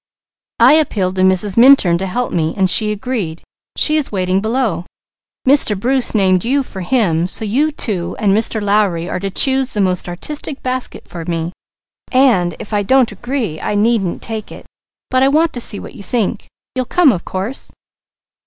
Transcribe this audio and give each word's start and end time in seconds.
I 0.59 0.73
appealed 0.73 1.15
to 1.17 1.21
Mrs. 1.21 1.57
Minturn 1.57 1.99
to 1.99 2.07
help 2.07 2.33
me, 2.33 2.55
and 2.57 2.67
she 2.67 2.91
agreed; 2.91 3.43
she 3.77 3.97
is 3.97 4.11
waiting 4.11 4.41
below. 4.41 4.87
Mr. 5.47 5.79
Bruce 5.79 6.15
named 6.15 6.43
you 6.43 6.63
for 6.63 6.81
him; 6.81 7.27
so 7.27 7.45
you 7.45 7.71
two 7.71 8.15
and 8.17 8.35
Mr. 8.35 8.59
Lowry 8.59 9.07
are 9.07 9.19
to 9.19 9.29
choose 9.29 9.73
the 9.73 9.79
most 9.79 10.09
artistic 10.09 10.63
basket 10.63 11.07
for 11.07 11.23
me, 11.25 11.53
then 12.11 12.55
if 12.57 12.73
I 12.73 12.81
don't 12.81 13.11
agree, 13.11 13.61
I 13.61 13.75
needn't 13.75 14.23
take 14.23 14.51
it, 14.51 14.65
but 15.11 15.21
I 15.21 15.27
want 15.27 15.53
to 15.53 15.61
see 15.61 15.79
what 15.79 15.93
you 15.93 16.01
think. 16.01 16.47
You'll 16.73 16.85
come 16.85 17.11
of 17.11 17.23
course?" 17.23 17.71